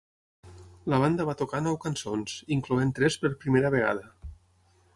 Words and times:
La 0.93 0.99
banda 1.03 1.27
va 1.27 1.35
tocar 1.41 1.61
nou 1.67 1.77
cançons, 1.83 2.37
incloent 2.57 2.95
tres 3.01 3.19
per 3.25 3.31
primera 3.45 3.73
vegada. 3.77 4.09